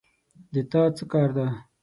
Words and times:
د 0.53 0.55
تا 0.71 0.83
کار 1.11 1.29
څه 1.35 1.35
ده 1.35 1.47